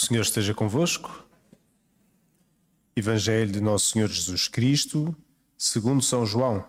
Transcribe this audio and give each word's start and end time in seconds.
Senhor 0.00 0.22
esteja 0.22 0.54
convosco. 0.54 1.26
Evangelho 2.96 3.52
de 3.52 3.60
Nosso 3.60 3.90
Senhor 3.90 4.08
Jesus 4.08 4.48
Cristo, 4.48 5.14
segundo 5.58 6.02
São 6.02 6.24
João. 6.24 6.66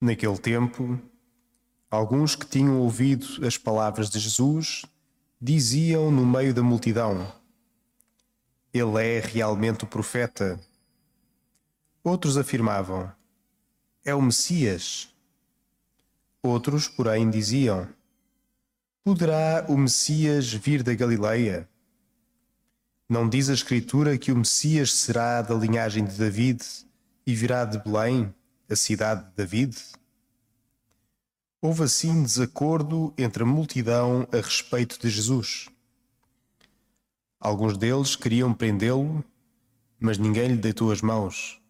Naquele 0.00 0.36
tempo, 0.38 1.00
alguns 1.88 2.34
que 2.34 2.44
tinham 2.44 2.80
ouvido 2.80 3.46
as 3.46 3.56
palavras 3.56 4.10
de 4.10 4.18
Jesus 4.18 4.84
diziam 5.40 6.10
no 6.10 6.26
meio 6.26 6.52
da 6.52 6.62
multidão: 6.62 7.32
Ele 8.74 9.00
é 9.00 9.20
realmente 9.20 9.84
o 9.84 9.86
profeta. 9.86 10.60
Outros 12.02 12.36
afirmavam: 12.36 13.12
É 14.04 14.12
o 14.12 14.20
Messias. 14.20 15.16
Outros, 16.48 16.88
porém, 16.88 17.28
diziam: 17.28 17.86
Poderá 19.04 19.66
o 19.68 19.76
Messias 19.76 20.50
vir 20.50 20.82
da 20.82 20.94
Galileia? 20.94 21.68
Não 23.06 23.28
diz 23.28 23.50
a 23.50 23.52
Escritura 23.52 24.16
que 24.16 24.32
o 24.32 24.36
Messias 24.36 24.94
será 24.94 25.42
da 25.42 25.54
linhagem 25.54 26.06
de 26.06 26.16
David 26.16 26.64
e 27.26 27.34
virá 27.34 27.66
de 27.66 27.78
Belém, 27.78 28.34
a 28.66 28.74
cidade 28.74 29.26
de 29.26 29.36
David? 29.36 29.76
Houve 31.60 31.82
assim 31.82 32.22
desacordo 32.22 33.12
entre 33.18 33.42
a 33.42 33.46
multidão 33.46 34.26
a 34.32 34.36
respeito 34.36 34.98
de 34.98 35.10
Jesus. 35.10 35.68
Alguns 37.38 37.76
deles 37.76 38.16
queriam 38.16 38.54
prendê-lo, 38.54 39.22
mas 40.00 40.16
ninguém 40.16 40.48
lhe 40.48 40.56
deitou 40.56 40.90
as 40.90 41.02
mãos. 41.02 41.60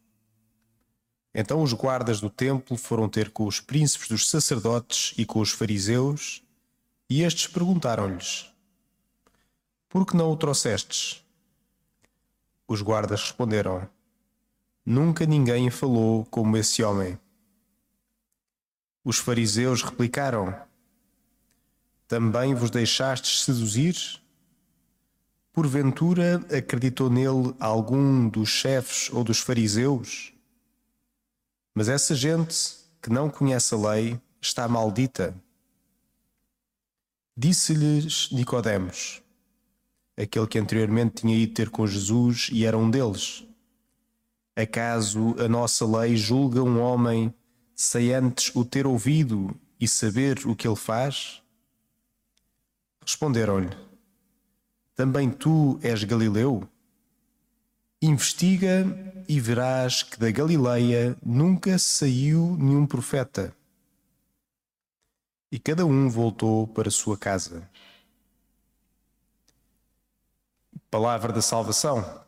Então 1.41 1.62
os 1.62 1.73
guardas 1.73 2.20
do 2.20 2.28
templo 2.28 2.77
foram 2.77 3.09
ter 3.09 3.30
com 3.30 3.47
os 3.47 3.60
príncipes 3.60 4.09
dos 4.09 4.28
sacerdotes 4.28 5.15
e 5.16 5.24
com 5.24 5.38
os 5.38 5.52
fariseus, 5.52 6.42
e 7.09 7.23
estes 7.23 7.47
perguntaram-lhes: 7.47 8.52
Por 9.89 10.05
que 10.05 10.16
não 10.16 10.33
o 10.33 10.36
trouxestes? 10.36 11.25
Os 12.66 12.83
guardas 12.83 13.22
responderam: 13.22 13.89
Nunca 14.84 15.25
ninguém 15.27 15.70
falou 15.70 16.25
como 16.25 16.56
esse 16.56 16.83
homem. 16.83 17.16
Os 19.05 19.19
fariseus 19.19 19.81
replicaram: 19.81 20.53
Também 22.09 22.53
vos 22.53 22.69
deixastes 22.69 23.44
seduzir? 23.44 24.20
Porventura 25.53 26.44
acreditou 26.53 27.09
nele 27.09 27.55
algum 27.61 28.28
dos 28.28 28.48
chefes 28.48 29.09
ou 29.12 29.22
dos 29.22 29.39
fariseus? 29.39 30.36
Mas 31.74 31.88
essa 31.88 32.14
gente 32.14 32.77
que 33.00 33.11
não 33.11 33.30
conhece 33.30 33.74
a 33.74 33.78
lei 33.78 34.20
está 34.41 34.66
maldita. 34.69 35.34
Disse-lhes 37.36 38.30
Nicodemos, 38.33 39.22
aquele 40.16 40.47
que 40.47 40.58
anteriormente 40.58 41.22
tinha 41.22 41.36
ido 41.36 41.55
ter 41.55 41.70
com 41.70 41.86
Jesus 41.86 42.48
e 42.52 42.64
era 42.64 42.77
um 42.77 42.91
deles: 42.91 43.47
Acaso 44.56 45.36
a 45.38 45.48
nossa 45.48 45.86
lei 45.86 46.16
julga 46.16 46.62
um 46.62 46.80
homem 46.80 47.33
sem 47.77 48.12
antes 48.12 48.55
o 48.56 48.64
ter 48.64 48.86
ouvido 48.86 49.55
e 49.80 49.86
saber 49.86 50.44
o 50.47 50.56
que 50.56 50.66
ele 50.66 50.75
faz? 50.75 51.41
Responderam-lhe: 53.00 53.70
Também 54.97 55.30
tu 55.30 55.78
és 55.80 56.03
Galileu? 56.03 56.69
Investiga 58.00 58.86
e 59.28 59.41
verás 59.41 60.04
que 60.04 60.16
da 60.16 60.30
Galileia 60.30 61.16
nunca 61.20 61.77
saiu 61.78 62.56
nenhum 62.56 62.86
profeta. 62.86 63.52
E 65.50 65.58
cada 65.58 65.84
um 65.84 66.08
voltou 66.08 66.69
para 66.69 66.92
sua 66.92 67.19
casa. 67.19 67.69
Palavra 70.88 71.32
da 71.32 71.42
salvação. 71.42 72.24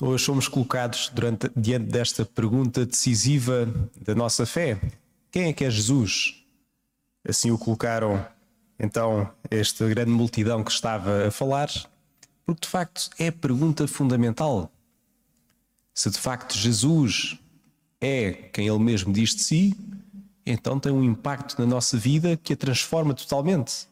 Hoje 0.00 0.24
somos 0.24 0.48
colocados 0.48 1.08
durante, 1.08 1.48
diante 1.56 1.86
desta 1.86 2.24
pergunta 2.24 2.84
decisiva 2.84 3.64
da 3.96 4.14
nossa 4.14 4.44
fé: 4.44 4.80
quem 5.30 5.44
é 5.44 5.52
que 5.52 5.64
é 5.64 5.70
Jesus? 5.70 6.45
Assim 7.28 7.50
o 7.50 7.58
colocaram 7.58 8.24
então 8.78 9.30
esta 9.50 9.88
grande 9.88 10.10
multidão 10.10 10.62
que 10.62 10.70
estava 10.70 11.26
a 11.26 11.30
falar, 11.30 11.68
porque 12.44 12.60
de 12.62 12.68
facto 12.68 13.10
é 13.18 13.28
a 13.28 13.32
pergunta 13.32 13.88
fundamental. 13.88 14.70
Se 15.94 16.10
de 16.10 16.18
facto 16.18 16.56
Jesus 16.56 17.38
é 18.00 18.32
quem 18.52 18.68
ele 18.68 18.78
mesmo 18.78 19.12
diz 19.12 19.34
de 19.34 19.42
si, 19.42 19.76
então 20.44 20.78
tem 20.78 20.92
um 20.92 21.02
impacto 21.02 21.58
na 21.58 21.66
nossa 21.66 21.96
vida 21.96 22.36
que 22.36 22.52
a 22.52 22.56
transforma 22.56 23.14
totalmente. 23.14 23.88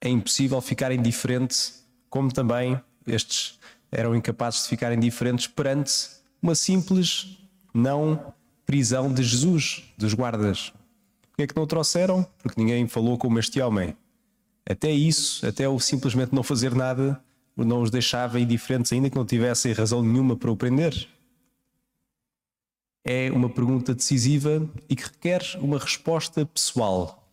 É 0.00 0.08
impossível 0.08 0.60
ficar 0.60 0.92
indiferente, 0.92 1.72
como 2.08 2.32
também 2.32 2.80
estes 3.06 3.58
eram 3.90 4.14
incapazes 4.14 4.62
de 4.62 4.68
ficar 4.68 4.92
indiferentes 4.92 5.46
perante 5.46 6.10
uma 6.40 6.54
simples 6.54 7.38
não 7.74 8.32
prisão 8.64 9.12
de 9.12 9.22
Jesus, 9.22 9.82
dos 9.96 10.14
guardas. 10.14 10.72
Porquê 11.38 11.44
é 11.44 11.46
que 11.46 11.56
não 11.56 11.62
o 11.62 11.66
trouxeram? 11.68 12.26
Porque 12.42 12.60
ninguém 12.60 12.88
falou 12.88 13.16
como 13.16 13.38
este 13.38 13.60
homem. 13.60 13.96
Até 14.68 14.90
isso, 14.90 15.46
até 15.46 15.68
o 15.68 15.78
simplesmente 15.78 16.34
não 16.34 16.42
fazer 16.42 16.74
nada, 16.74 17.22
não 17.56 17.80
os 17.80 17.92
deixava 17.92 18.40
indiferentes, 18.40 18.92
ainda 18.92 19.08
que 19.08 19.14
não 19.14 19.24
tivessem 19.24 19.72
razão 19.72 20.02
nenhuma 20.02 20.36
para 20.36 20.50
o 20.50 20.56
prender. 20.56 21.08
É 23.04 23.30
uma 23.30 23.48
pergunta 23.48 23.94
decisiva 23.94 24.68
e 24.88 24.96
que 24.96 25.04
requer 25.04 25.40
uma 25.60 25.78
resposta 25.78 26.44
pessoal. 26.44 27.24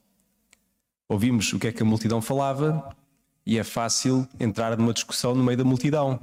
Ouvimos 1.09 1.51
o 1.53 1.57
que 1.57 1.65
é 1.65 1.71
que 1.71 1.81
a 1.81 1.85
multidão 1.85 2.21
falava 2.21 2.95
e 3.43 3.57
é 3.57 3.63
fácil 3.63 4.27
entrar 4.39 4.77
numa 4.77 4.93
discussão 4.93 5.33
no 5.33 5.43
meio 5.43 5.57
da 5.57 5.63
multidão. 5.63 6.19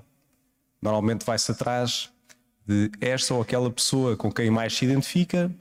Normalmente 0.81 1.27
vai-se 1.27 1.51
atrás 1.51 2.13
de 2.65 2.93
esta 3.01 3.35
ou 3.35 3.43
aquela 3.43 3.73
pessoa 3.73 4.17
com 4.17 4.31
quem 4.31 4.53
mais 4.53 4.73
se 4.73 4.85
identifica 4.85 5.53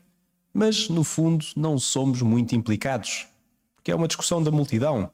mas 0.53 0.89
no 0.89 1.03
fundo 1.03 1.45
não 1.55 1.77
somos 1.77 2.21
muito 2.21 2.55
implicados, 2.55 3.27
porque 3.75 3.91
é 3.91 3.95
uma 3.95 4.07
discussão 4.07 4.41
da 4.43 4.51
multidão, 4.51 5.09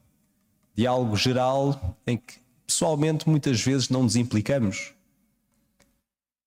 de 0.74 0.86
algo 0.86 1.16
geral 1.16 1.96
em 2.06 2.16
que 2.16 2.34
pessoalmente 2.66 3.28
muitas 3.28 3.60
vezes 3.60 3.88
não 3.88 4.02
nos 4.02 4.16
implicamos. 4.16 4.92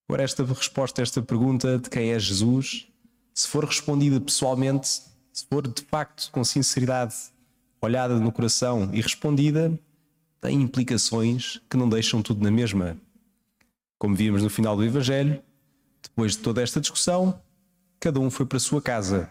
Agora, 0.07 0.24
esta 0.24 0.44
resposta 0.44 1.02
a 1.02 1.03
esta 1.03 1.22
pergunta 1.22 1.79
de 1.79 1.90
quem 1.90 2.12
é 2.12 2.19
Jesus, 2.19 2.88
se 3.34 3.47
for 3.47 3.63
respondida 3.63 4.19
pessoalmente, 4.19 4.88
se 5.31 5.46
for 5.50 5.68
de 5.68 5.81
facto 5.84 6.29
com 6.31 6.44
sinceridade 6.44 7.16
olhada 7.81 8.19
no 8.19 8.31
coração 8.31 8.90
e 8.94 9.02
respondida, 9.02 9.78
tem 10.40 10.62
implicações 10.62 11.62
que 11.69 11.78
não 11.78 11.88
deixam 11.88 12.22
tudo 12.22 12.44
na 12.44 12.52
mesma. 12.52 12.97
Como 13.97 14.16
vimos 14.16 14.44
no 14.44 14.50
final 14.50 14.75
do 14.75 14.84
Evangelho, 14.84 15.41
depois 16.02 16.34
de 16.34 16.40
toda 16.40 16.62
esta 16.62 16.81
discussão, 16.81 17.40
cada 18.02 18.20
um 18.20 18.32
foi 18.32 18.48
para 18.48 18.58
a 18.58 18.60
sua 18.60 18.82
casa, 18.82 19.30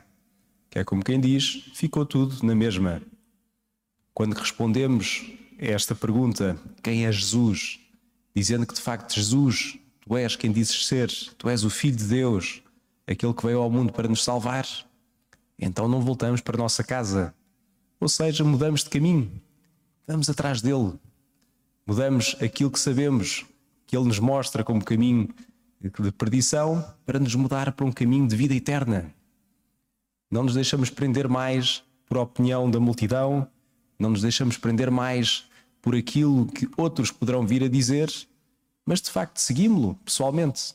que 0.71 0.79
é 0.79 0.85
como 0.85 1.03
quem 1.03 1.21
diz, 1.21 1.69
ficou 1.75 2.07
tudo 2.07 2.47
na 2.47 2.55
mesma. 2.55 3.03
Quando 4.15 4.35
respondemos 4.35 5.29
a 5.61 5.65
esta 5.65 5.93
pergunta, 5.93 6.57
quem 6.81 7.05
é 7.05 7.11
Jesus? 7.11 7.81
Dizendo 8.33 8.65
que 8.65 8.73
de 8.73 8.81
facto 8.81 9.17
Jesus, 9.17 9.77
tu 10.01 10.17
és 10.17 10.37
quem 10.37 10.53
dizes 10.53 10.87
ser, 10.87 11.11
tu 11.37 11.49
és 11.49 11.65
o 11.65 11.69
Filho 11.69 11.97
de 11.97 12.05
Deus, 12.05 12.63
aquele 13.09 13.35
que 13.35 13.45
veio 13.45 13.59
ao 13.59 13.69
mundo 13.69 13.93
para 13.93 14.07
nos 14.07 14.23
salvar, 14.23 14.65
então 15.59 15.89
não 15.89 16.01
voltamos 16.01 16.41
para 16.41 16.57
a 16.57 16.63
nossa 16.63 16.85
casa. 16.85 17.35
Ou 17.99 18.09
seja, 18.09 18.45
mudamos 18.45 18.85
de 18.85 18.91
caminho, 18.91 19.33
vamos 20.07 20.31
atrás 20.31 20.63
dele, 20.63 20.93
mudamos 21.85 22.37
aquilo 22.41 22.71
que 22.71 22.79
sabemos 22.79 23.45
que 23.85 23.97
ele 23.97 24.07
nos 24.07 24.21
mostra 24.21 24.63
como 24.63 24.85
caminho 24.85 25.29
de 25.81 26.13
perdição 26.13 26.85
para 27.07 27.19
nos 27.19 27.35
mudar 27.35 27.73
para 27.73 27.87
um 27.87 27.93
caminho 27.93 28.29
de 28.29 28.37
vida 28.37 28.55
eterna. 28.55 29.13
Não 30.31 30.45
nos 30.45 30.55
deixamos 30.55 30.91
prender 30.91 31.27
mais 31.27 31.83
por 32.07 32.19
a 32.19 32.23
opinião 32.23 32.71
da 32.71 32.79
multidão, 32.79 33.49
não 33.99 34.11
nos 34.11 34.21
deixamos 34.21 34.59
prender 34.59 34.91
mais 34.91 35.49
por 35.81 35.95
aquilo 35.95 36.47
que 36.47 36.69
outros 36.77 37.11
poderão 37.11 37.47
vir 37.47 37.65
a 37.65 37.69
dizer, 37.69 38.13
mas 38.85 39.01
de 39.01 39.11
facto 39.11 39.39
seguimos-lo 39.39 39.95
pessoalmente. 40.05 40.75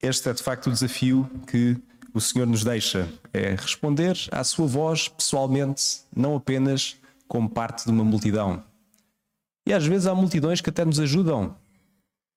Este 0.00 0.30
é 0.30 0.32
de 0.32 0.42
facto 0.42 0.68
o 0.68 0.72
desafio 0.72 1.28
que 1.46 1.76
o 2.14 2.20
Senhor 2.20 2.46
nos 2.46 2.64
deixa: 2.64 3.08
é 3.32 3.50
responder 3.50 4.16
à 4.32 4.42
sua 4.44 4.66
voz 4.66 5.08
pessoalmente, 5.08 6.00
não 6.14 6.36
apenas 6.36 6.96
como 7.28 7.50
parte 7.50 7.84
de 7.84 7.90
uma 7.90 8.04
multidão. 8.04 8.64
E 9.66 9.72
às 9.72 9.84
vezes 9.84 10.06
há 10.06 10.14
multidões 10.14 10.60
que 10.60 10.70
até 10.70 10.84
nos 10.84 11.00
ajudam 11.00 11.56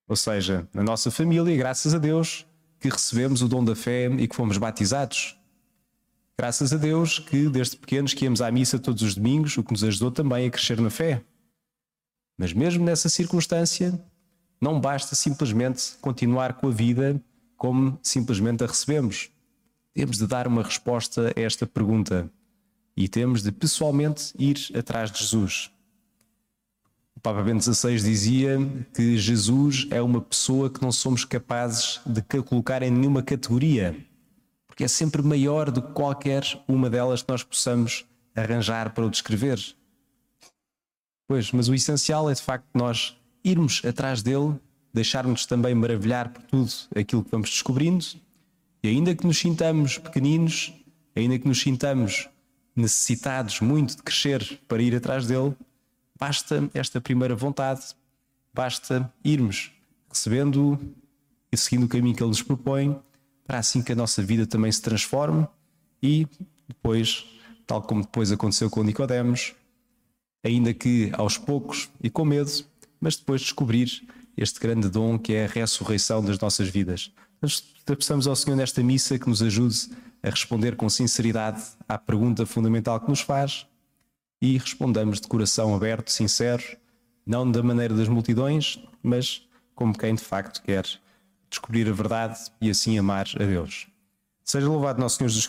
ou 0.10 0.16
seja, 0.16 0.68
na 0.74 0.82
nossa 0.82 1.12
família, 1.12 1.56
graças 1.56 1.94
a 1.94 2.00
Deus, 2.00 2.44
que 2.80 2.90
recebemos 2.90 3.44
o 3.44 3.48
dom 3.48 3.64
da 3.64 3.76
fé 3.76 4.08
e 4.08 4.28
que 4.28 4.36
fomos 4.36 4.58
batizados. 4.58 5.38
Graças 6.36 6.74
a 6.74 6.78
Deus 6.78 7.20
que 7.20 7.48
desde 7.48 7.78
pequenos 7.78 8.16
que 8.16 8.26
íamos 8.26 8.42
à 8.42 8.50
missa 8.50 8.80
todos 8.80 9.04
os 9.04 9.14
domingos, 9.14 9.56
o 9.56 9.64
que 9.64 9.72
nos 9.72 9.84
ajudou 9.84 10.10
também 10.10 10.48
a 10.48 10.50
crescer 10.50 10.82
na 10.82 10.90
fé. 10.90 11.24
Mas 12.36 12.54
mesmo 12.54 12.84
nessa 12.84 13.08
circunstância, 13.08 14.04
não 14.60 14.82
basta 14.82 15.16
simplesmente 15.16 15.96
continuar 16.02 16.54
com 16.54 16.70
a 16.70 16.72
vida 16.72 17.22
como 17.56 18.00
simplesmente 18.02 18.64
a 18.64 18.68
recebemos. 18.68 19.30
Temos 19.94 20.18
de 20.18 20.26
dar 20.26 20.48
uma 20.48 20.64
resposta 20.64 21.32
a 21.36 21.40
esta 21.40 21.68
pergunta 21.68 22.32
e 22.98 23.08
temos 23.08 23.44
de 23.44 23.52
pessoalmente 23.52 24.34
ir 24.40 24.58
atrás 24.76 25.12
de 25.12 25.20
Jesus. 25.20 25.72
O 27.20 27.22
Papa 27.22 27.44
Bento 27.44 27.62
XVI 27.62 27.98
dizia 27.98 28.58
que 28.96 29.18
Jesus 29.18 29.88
é 29.92 30.02
uma 30.02 30.22
pessoa 30.22 30.70
que 30.70 30.82
não 30.82 30.90
somos 30.90 31.26
capazes 31.26 32.00
de 32.06 32.22
colocar 32.42 32.82
em 32.82 32.90
nenhuma 32.90 33.22
categoria, 33.22 33.94
porque 34.66 34.86
é 34.86 34.88
sempre 34.88 35.22
maior 35.22 35.70
do 35.70 35.82
que 35.82 35.92
qualquer 35.92 36.44
uma 36.66 36.90
delas 36.90 37.22
que 37.22 37.30
nós 37.30 37.44
possamos 37.44 38.06
arranjar 38.34 38.94
para 38.94 39.06
o 39.06 39.10
descrever. 39.10 39.60
Pois, 41.28 41.52
mas 41.52 41.68
o 41.68 41.74
essencial 41.74 42.30
é 42.30 42.34
de 42.34 42.42
facto 42.42 42.70
nós 42.74 43.18
irmos 43.44 43.82
atrás 43.84 44.24
dele, 44.24 44.56
deixarmos 44.94 45.46
também 45.46 45.76
maravilhar 45.76 46.30
por 46.30 46.44
tudo 46.44 46.72
aquilo 46.96 47.26
que 47.26 47.32
vamos 47.32 47.50
descobrindo, 47.50 48.06
e 48.82 48.88
ainda 48.88 49.14
que 49.14 49.28
nos 49.28 49.38
sintamos 49.38 49.98
pequeninos, 49.98 50.74
ainda 51.14 51.38
que 51.38 51.50
nos 51.50 51.60
sintamos 51.60 52.30
necessitados 52.74 53.60
muito 53.60 53.98
de 53.98 54.04
crescer 54.04 54.62
para 54.70 54.82
ir 54.82 54.96
atrás 54.96 55.28
dele, 55.28 55.54
basta 56.20 56.70
esta 56.74 57.00
primeira 57.00 57.36
vontade, 57.36 57.82
basta 58.54 59.12
irmos 59.24 59.72
recebendo 60.10 60.78
e 61.52 61.58
seguindo 61.58 61.86
o 61.86 61.88
caminho 61.88 62.16
que 62.16 62.22
ele 62.22 62.30
nos 62.30 62.42
propõe, 62.42 63.00
para 63.46 63.60
assim 63.60 63.82
que 63.82 63.92
a 63.92 63.96
nossa 63.96 64.22
vida 64.22 64.46
também 64.46 64.72
se 64.72 64.82
transforme 64.82 65.48
e 66.04 66.28
depois, 66.68 67.26
tal 67.66 67.82
como 67.82 68.02
depois 68.02 68.32
aconteceu 68.32 68.70
com 68.70 68.84
Nicodemos, 68.84 69.56
ainda 70.44 70.74
que 70.74 71.12
aos 71.14 71.38
poucos 71.38 71.90
e 72.02 72.10
com 72.10 72.26
medo, 72.26 72.52
mas 73.00 73.16
depois 73.16 73.42
descobrir 73.42 74.08
este 74.38 74.60
grande 74.60 74.90
dom 74.90 75.18
que 75.18 75.34
é 75.34 75.46
a 75.46 75.48
ressurreição 75.48 76.24
das 76.24 76.38
nossas 76.38 76.70
vidas. 76.70 77.12
Nós 77.42 77.62
peçamos 77.86 78.28
ao 78.28 78.36
Senhor 78.36 78.56
nesta 78.56 78.84
missa 78.84 79.18
que 79.18 79.28
nos 79.28 79.42
ajude 79.42 79.90
a 80.22 80.30
responder 80.30 80.76
com 80.76 80.90
sinceridade 80.90 81.64
à 81.88 81.98
pergunta 81.98 82.46
fundamental 82.46 83.00
que 83.00 83.10
nos 83.10 83.22
faz 83.22 83.66
e 84.42 84.58
respondamos 84.58 85.20
de 85.20 85.28
coração 85.28 85.76
aberto, 85.76 86.12
sincero, 86.12 86.64
não 87.26 87.50
da 87.50 87.62
maneira 87.62 87.94
das 87.94 88.08
multidões, 88.08 88.80
mas 89.04 89.48
como 89.76 89.98
quem 89.98 90.16
de 90.16 90.24
facto 90.24 90.62
quer 90.64 90.86
descobrir 91.50 91.88
a 91.90 91.94
verdade 91.94 92.40
e 92.62 92.70
assim 92.70 92.98
amar 92.98 93.28
a 93.36 93.44
Deus. 93.44 93.88
Seja 94.44 94.68
louvado 94.68 95.00
nosso 95.00 95.18
Senhor 95.18 95.30
Jesus 95.30 95.46
Cristo. 95.46 95.48